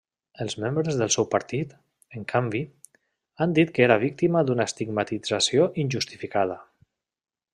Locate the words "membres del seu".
0.61-1.27